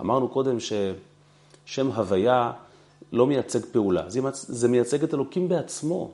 [0.00, 2.52] אמרנו קודם ששם הוויה
[3.12, 6.10] לא מייצג פעולה, זה מייצג את אלוקים בעצמו.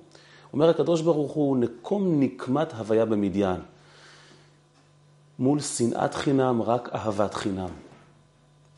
[0.53, 3.61] אומר הקדוש ברוך הוא, נקום נקמת הוויה במדיין.
[5.39, 7.69] מול שנאת חינם, רק אהבת חינם.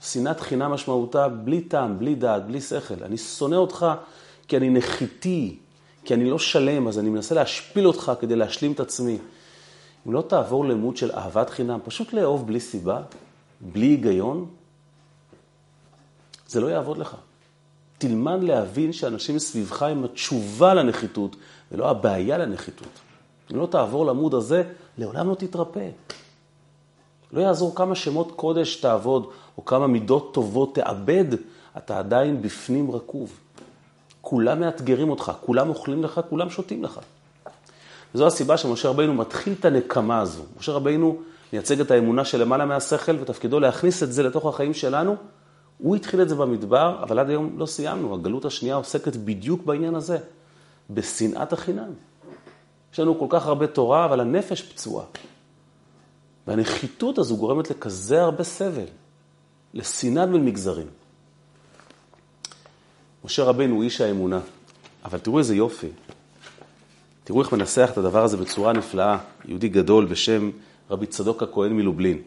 [0.02, 2.94] שנאת חינם משמעותה בלי טעם, בלי דעת, בלי שכל.
[3.02, 3.86] אני שונא אותך
[4.48, 5.58] כי אני נחיתי,
[6.04, 9.18] כי אני לא שלם, אז אני מנסה להשפיל אותך כדי להשלים את עצמי.
[10.06, 13.02] אם לא תעבור למות של אהבת חינם, פשוט לאהוב בלי סיבה,
[13.60, 14.46] בלי היגיון,
[16.48, 17.16] זה לא יעבוד לך.
[17.98, 21.36] תלמד להבין שאנשים סביבך הם התשובה לנחיתות,
[21.72, 22.88] ולא הבעיה לנחיתות.
[23.52, 24.62] אם לא תעבור לעמוד הזה,
[24.98, 25.88] לעולם לא תתרפא.
[27.32, 31.24] לא יעזור כמה שמות קודש תעבוד, או כמה מידות טובות תאבד,
[31.76, 33.40] אתה עדיין בפנים רקוב.
[34.20, 37.00] כולם מאתגרים אותך, כולם אוכלים לך, כולם שותים לך.
[38.14, 40.42] וזו הסיבה שמשה רבינו מתחיל את הנקמה הזו.
[40.58, 41.18] משה רבינו
[41.52, 45.16] מייצג את האמונה שלמעלה מהשכל, ותפקידו להכניס את זה לתוך החיים שלנו.
[45.78, 48.14] הוא התחיל את זה במדבר, אבל עד היום לא סיימנו.
[48.14, 50.18] הגלות השנייה עוסקת בדיוק בעניין הזה,
[50.90, 51.92] בשנאת החינם.
[52.92, 55.04] יש לנו כל כך הרבה תורה, אבל הנפש פצועה.
[56.46, 58.86] והנחיתות הזו גורמת לכזה הרבה סבל,
[59.74, 60.86] לשנאת בין מגזרים.
[63.24, 64.40] משה רבינו הוא איש האמונה,
[65.04, 65.88] אבל תראו איזה יופי.
[67.24, 70.50] תראו איך מנסח את הדבר הזה בצורה נפלאה, יהודי גדול בשם
[70.90, 72.18] רבי צדוק הכהן מלובלין.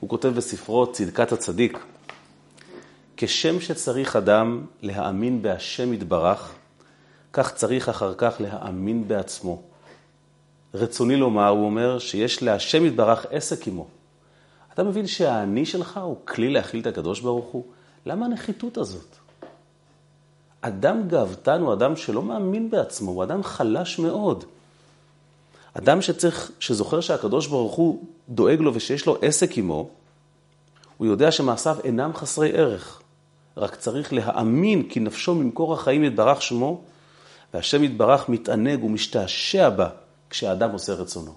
[0.00, 1.78] הוא כותב בספרו צדקת הצדיק,
[3.20, 6.54] כשם שצריך אדם להאמין בהשם יתברך,
[7.32, 9.62] כך צריך אחר כך להאמין בעצמו.
[10.74, 13.86] רצוני לומר, הוא אומר, שיש להשם יתברך עסק עמו.
[14.74, 17.64] אתה מבין שהאני שלך הוא כלי להכיל את הקדוש ברוך הוא?
[18.06, 19.16] למה הנחיתות הזאת?
[20.60, 24.44] אדם גאוותן הוא אדם שלא מאמין בעצמו, הוא אדם חלש מאוד.
[25.74, 29.88] אדם שצריך, שזוכר שהקדוש ברוך הוא דואג לו ושיש לו עסק עמו,
[30.96, 33.02] הוא יודע שמעשיו אינם חסרי ערך.
[33.58, 36.80] רק צריך להאמין כי נפשו ממקור החיים יתברך שמו,
[37.54, 39.88] והשם יתברך מתענג ומשתעשע בה
[40.30, 41.34] כשהאדם עושה רצונו.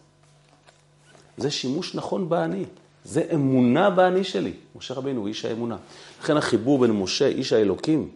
[1.37, 2.65] זה שימוש נכון באני,
[3.03, 4.53] זה אמונה באני שלי.
[4.75, 5.77] משה רבינו הוא איש האמונה.
[6.21, 8.09] לכן החיבור בין משה, איש האלוקים,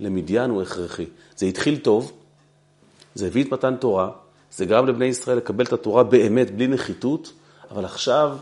[0.00, 1.06] למדיין הוא הכרחי.
[1.36, 2.12] זה התחיל טוב,
[3.14, 4.10] זה הביא את מתן תורה,
[4.52, 7.32] זה גרם לבני ישראל לקבל את התורה באמת, בלי נחיתות,
[7.70, 8.38] אבל עכשיו,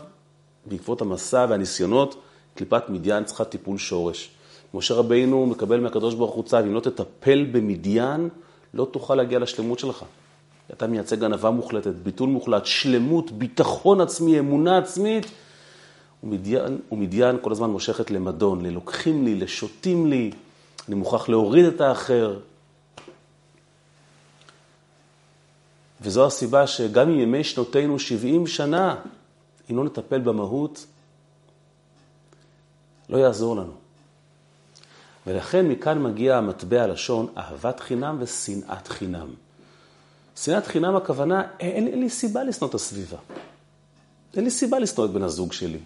[0.65, 2.21] בעקבות המסע והניסיונות,
[2.55, 4.36] קליפת מדיין צריכה טיפול שורש.
[4.77, 8.29] משה רבינו מקבל מהקדוש ברוך הוא צו, אם לא תטפל במדיין,
[8.73, 10.03] לא תוכל להגיע לשלמות שלך.
[10.73, 15.25] אתה מייצג ענווה מוחלטת, ביטול מוחלט, שלמות, ביטחון עצמי, אמונה עצמית.
[16.23, 20.31] ומדיין, ומדיין כל הזמן מושכת למדון, ללוקחים לי, לשותים לי,
[20.87, 22.39] אני מוכרח להוריד את האחר.
[26.01, 28.95] וזו הסיבה שגם אם ימי שנותינו 70 שנה,
[29.71, 30.85] אם לא נטפל במהות,
[33.09, 33.86] לא יעזור לנו.
[35.27, 39.27] ולכן מכאן מגיע המטבע הלשון אהבת חינם ושנאת חינם.
[40.35, 43.17] שנאת חינם הכוונה, אין, אין לי סיבה לשנוא את הסביבה.
[44.35, 45.79] אין לי סיבה לשנוא את בן הזוג שלי.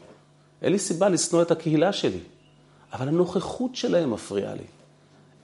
[0.61, 2.19] אין לי סיבה לשנוא את הקהילה שלי.
[2.93, 4.63] אבל הנוכחות שלהם מפריעה לי.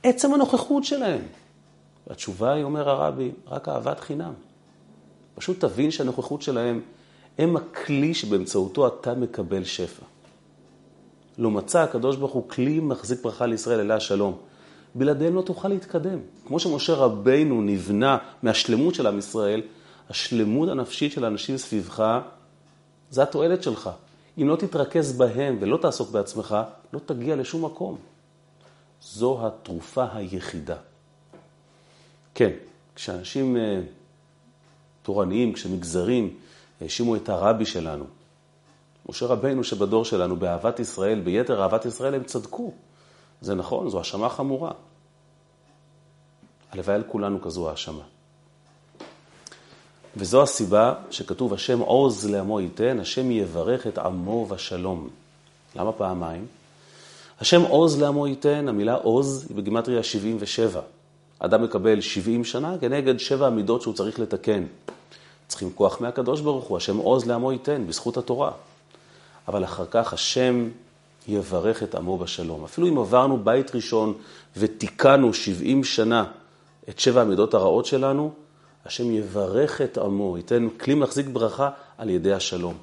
[0.04, 1.22] עצם הנוכחות שלהם.
[2.08, 4.34] והתשובה היא, אומר הרבי, רק אהבת חינם.
[5.36, 6.82] פשוט תבין שהנוכחות שלהם
[7.38, 10.06] הם הכלי שבאמצעותו אתה מקבל שפע.
[11.38, 14.38] לא מצא הקדוש ברוך הוא כלי מחזיק ברכה לישראל אליה השלום.
[14.96, 16.20] בלעדיהם לא תוכל להתקדם.
[16.46, 19.62] כמו שמשה רבינו נבנה מהשלמות של עם ישראל,
[20.10, 22.20] השלמות הנפשית של האנשים סביבך,
[23.10, 23.90] זה התועלת שלך.
[24.38, 26.58] אם לא תתרכז בהם ולא תעסוק בעצמך,
[26.94, 27.98] לא תגיע לשום מקום.
[29.02, 30.76] זו התרופה היחידה.
[32.36, 32.52] כן,
[32.96, 33.82] כשאנשים אה,
[35.04, 36.34] תורניים, כשמגזרים,
[36.82, 38.06] האשימו את הרבי שלנו,
[39.10, 42.72] משה רבינו שבדור שלנו, באהבת ישראל, ביתר אהבת ישראל, הם צדקו.
[43.42, 44.72] זה נכון, זו האשמה חמורה.
[46.72, 48.04] הלוואי על כולנו כזו האשמה.
[50.18, 55.10] וזו הסיבה שכתוב, השם עוז לעמו ייתן, השם יברך את עמו בשלום.
[55.76, 56.46] למה פעמיים?
[57.40, 60.82] השם עוז לעמו ייתן, המילה עוז היא בגימטריה 77.
[61.40, 64.64] אדם מקבל 70 שנה כנגד שבע המידות שהוא צריך לתקן.
[65.48, 68.52] צריכים כוח מהקדוש ברוך הוא, השם עוז לעמו ייתן, בזכות התורה.
[69.48, 70.70] אבל אחר כך השם
[71.28, 72.64] יברך את עמו בשלום.
[72.64, 74.14] אפילו אם עברנו בית ראשון
[74.58, 76.26] ותיקנו 70 שנה
[76.90, 78.32] את שבע המידות הרעות שלנו,
[78.86, 82.78] השם יברך את עמו, ייתן כלי מחזיק ברכה על ידי השלום.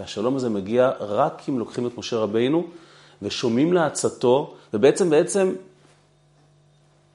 [0.00, 2.66] והשלום הזה מגיע רק אם לוקחים את משה רבינו
[3.22, 5.54] ושומעים לעצתו, ובעצם בעצם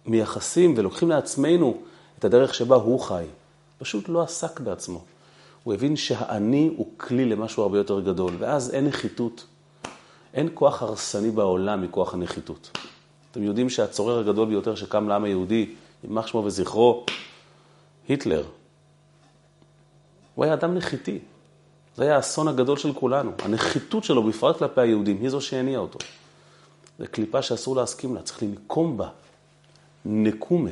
[0.06, 1.78] מייחסים ולוקחים לעצמנו
[2.20, 3.26] את הדרך שבה הוא חי.
[3.78, 5.04] פשוט לא עסק בעצמו.
[5.64, 9.46] הוא הבין שהאני הוא כלי למשהו הרבה יותר גדול, ואז אין נחיתות.
[10.34, 12.78] אין כוח הרסני בעולם מכוח הנחיתות.
[13.32, 15.70] אתם יודעים שהצורר הגדול ביותר שקם לעם היהודי,
[16.04, 17.06] יימח שמו וזכרו,
[18.08, 18.46] היטלר,
[20.36, 21.20] הוא היה אדם נחיתי.
[21.96, 23.32] זה היה האסון הגדול של כולנו.
[23.40, 26.00] הנחיתות שלו, בפרט כלפי היהודים, היא זו שהניעה אותו.
[27.00, 29.10] זו קליפה שאסור להסכים לה, צריך לנקום בה.
[30.06, 30.70] נקומה.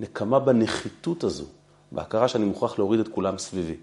[0.00, 1.44] נקמה בנחיתות הזו,
[1.92, 3.76] בהכרה שאני מוכרח להוריד את כולם סביבי.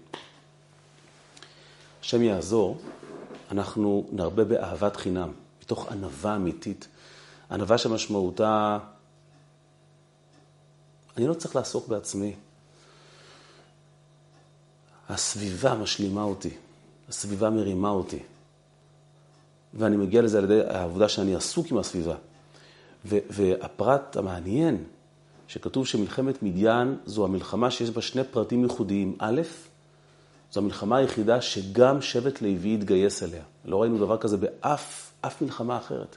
[2.00, 2.78] השם יעזור,
[3.50, 6.88] אנחנו נרבה באהבת חינם, מתוך ענווה אמיתית.
[7.50, 8.78] ענווה שמשמעותה,
[11.16, 12.34] אני לא צריך לעסוק בעצמי.
[15.08, 16.50] הסביבה משלימה אותי,
[17.08, 18.22] הסביבה מרימה אותי.
[19.74, 22.14] ואני מגיע לזה על ידי העובדה שאני עסוק עם הסביבה.
[23.04, 24.84] והפרט המעניין,
[25.48, 29.16] שכתוב שמלחמת מדיין זו המלחמה שיש בה שני פרטים ייחודיים.
[29.18, 29.40] א',
[30.52, 33.42] זו המלחמה היחידה שגם שבט לוי התגייס אליה.
[33.64, 36.16] לא ראינו דבר כזה באף אף מלחמה אחרת.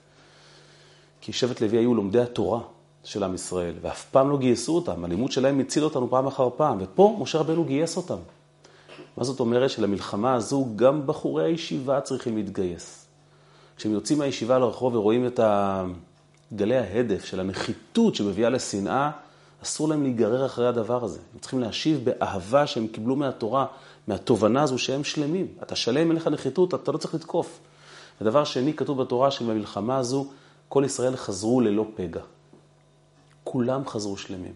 [1.22, 2.60] כי שבט לוי היו לומדי התורה
[3.04, 5.06] של עם ישראל, ואף פעם לא גייסו אותם.
[5.06, 8.18] הלימוד שלהם הציל אותנו פעם אחר פעם, ופה משה רבנו גייס אותם.
[9.18, 9.70] מה זאת אומרת?
[9.70, 13.06] שלמלחמה הזו גם בחורי הישיבה צריכים להתגייס.
[13.78, 15.40] כשהם יוצאים מהישיבה לרחוב ורואים את
[16.54, 19.12] גלי ההדף של הנחיתות שמביאה לשנאה,
[19.64, 21.20] אסור להם להיגרר אחרי הדבר הזה.
[21.34, 23.66] הם צריכים להשיב באהבה שהם קיבלו מהתורה,
[24.08, 25.48] מהתובנה הזו שהם שלמים.
[25.64, 27.60] אתה שלם, אין לך נחיתות, אתה לא צריך לתקוף.
[28.22, 30.28] ודבר שני, כתוב בתורה שבמלחמה הזו,
[30.70, 32.22] כל ישראל חזרו ללא פגע.
[33.44, 34.54] כולם חזרו שלמים.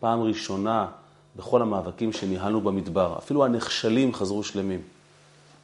[0.00, 0.86] פעם ראשונה
[1.36, 4.82] בכל המאבקים שניהלנו במדבר, אפילו הנכשלים חזרו שלמים.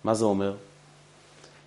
[0.05, 0.55] מה זה אומר?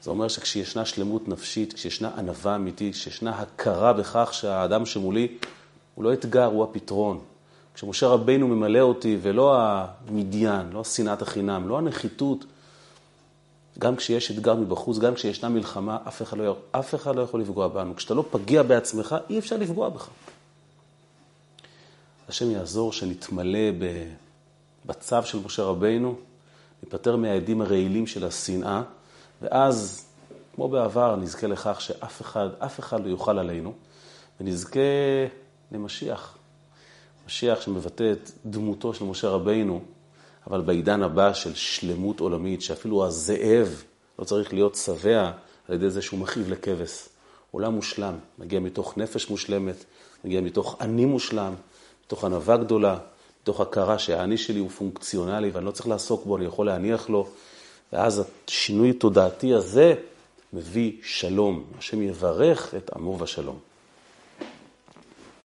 [0.03, 5.37] זה אומר שכשישנה שלמות נפשית, כשישנה ענווה אמיתית, כשישנה הכרה בכך שהאדם שמולי
[5.95, 7.19] הוא לא אתגר, הוא הפתרון.
[7.73, 12.45] כשמשה רבינו ממלא אותי, ולא המדיין, לא שנאת החינם, לא הנחיתות,
[13.79, 17.67] גם כשיש אתגר מבחוץ, גם כשישנה מלחמה, אף אחד, לא, אף אחד לא יכול לפגוע
[17.67, 17.95] בנו.
[17.95, 20.07] כשאתה לא פגיע בעצמך, אי אפשר לפגוע בך.
[22.29, 23.71] השם יעזור שנתמלא
[24.85, 26.15] בצו של משה רבינו,
[26.83, 28.81] ניפטר מהעדים הרעילים של השנאה,
[29.41, 30.05] ואז,
[30.55, 33.73] כמו בעבר, נזכה לכך שאף אחד, אף אחד לא יוכל עלינו,
[34.39, 34.79] ונזכה
[35.71, 36.37] למשיח.
[37.27, 39.81] משיח שמבטא את דמותו של משה רבינו,
[40.47, 43.83] אבל בעידן הבא של שלמות עולמית, שאפילו הזאב
[44.19, 45.31] לא צריך להיות שבע
[45.67, 47.09] על ידי זה שהוא מכאיב לכבש.
[47.51, 49.75] עולם מושלם, מגיע מתוך נפש מושלמת,
[50.25, 51.53] מגיע מתוך אני מושלם,
[52.05, 52.97] מתוך ענווה גדולה,
[53.41, 57.27] מתוך הכרה שהאני שלי הוא פונקציונלי ואני לא צריך לעסוק בו, אני יכול להניח לו.
[57.93, 59.93] ואז השינוי התודעתי הזה
[60.53, 61.63] מביא שלום.
[61.77, 63.59] השם יברך את עמו בשלום.